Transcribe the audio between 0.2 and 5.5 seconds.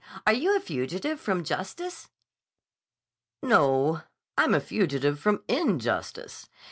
Are you a fugitive from justice?" "No. I'm a fugitive from